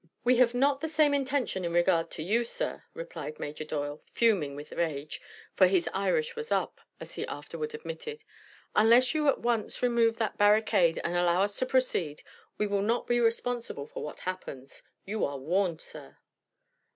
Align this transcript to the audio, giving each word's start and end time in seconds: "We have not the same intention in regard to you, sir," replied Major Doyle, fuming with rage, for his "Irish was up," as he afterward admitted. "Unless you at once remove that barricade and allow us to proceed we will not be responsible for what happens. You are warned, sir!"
"We 0.23 0.37
have 0.37 0.55
not 0.55 0.81
the 0.81 0.87
same 0.89 1.13
intention 1.13 1.63
in 1.63 1.73
regard 1.73 2.09
to 2.09 2.23
you, 2.23 2.43
sir," 2.43 2.85
replied 2.95 3.39
Major 3.39 3.63
Doyle, 3.63 4.01
fuming 4.11 4.55
with 4.55 4.71
rage, 4.71 5.21
for 5.55 5.67
his 5.67 5.87
"Irish 5.93 6.35
was 6.35 6.51
up," 6.51 6.81
as 6.99 7.13
he 7.13 7.27
afterward 7.27 7.75
admitted. 7.75 8.23
"Unless 8.75 9.13
you 9.13 9.27
at 9.27 9.41
once 9.41 9.83
remove 9.83 10.17
that 10.17 10.39
barricade 10.39 10.99
and 11.03 11.15
allow 11.15 11.43
us 11.43 11.55
to 11.59 11.67
proceed 11.67 12.23
we 12.57 12.65
will 12.65 12.81
not 12.81 13.05
be 13.05 13.19
responsible 13.19 13.85
for 13.85 14.01
what 14.01 14.21
happens. 14.21 14.81
You 15.05 15.23
are 15.23 15.37
warned, 15.37 15.81
sir!" 15.81 16.17